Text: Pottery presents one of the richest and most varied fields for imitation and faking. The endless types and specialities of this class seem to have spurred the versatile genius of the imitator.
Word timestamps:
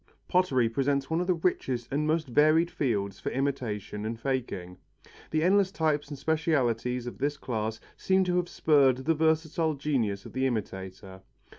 Pottery 0.27 0.67
presents 0.67 1.11
one 1.11 1.21
of 1.21 1.27
the 1.27 1.35
richest 1.35 1.87
and 1.91 2.07
most 2.07 2.27
varied 2.27 2.71
fields 2.71 3.19
for 3.19 3.29
imitation 3.31 4.03
and 4.03 4.19
faking. 4.19 4.79
The 5.29 5.43
endless 5.43 5.71
types 5.71 6.07
and 6.09 6.17
specialities 6.17 7.05
of 7.05 7.19
this 7.19 7.37
class 7.37 7.79
seem 7.97 8.23
to 8.23 8.37
have 8.37 8.49
spurred 8.49 8.97
the 9.05 9.13
versatile 9.13 9.75
genius 9.75 10.25
of 10.25 10.33
the 10.33 10.47
imitator. 10.47 11.21